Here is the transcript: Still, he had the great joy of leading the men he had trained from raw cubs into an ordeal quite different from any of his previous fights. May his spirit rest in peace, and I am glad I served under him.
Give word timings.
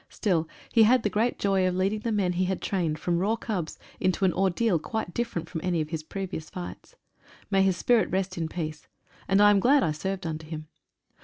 Still, 0.09 0.47
he 0.71 0.81
had 0.81 1.03
the 1.03 1.11
great 1.11 1.37
joy 1.37 1.67
of 1.67 1.75
leading 1.75 1.99
the 1.99 2.11
men 2.11 2.33
he 2.33 2.45
had 2.45 2.59
trained 2.59 2.97
from 2.97 3.19
raw 3.19 3.35
cubs 3.35 3.77
into 3.99 4.25
an 4.25 4.33
ordeal 4.33 4.79
quite 4.79 5.13
different 5.13 5.47
from 5.47 5.61
any 5.63 5.79
of 5.79 5.89
his 5.91 6.01
previous 6.01 6.49
fights. 6.49 6.95
May 7.51 7.61
his 7.61 7.77
spirit 7.77 8.09
rest 8.09 8.35
in 8.35 8.47
peace, 8.49 8.87
and 9.27 9.39
I 9.39 9.51
am 9.51 9.59
glad 9.59 9.83
I 9.83 9.91
served 9.91 10.25
under 10.25 10.47
him. 10.47 10.67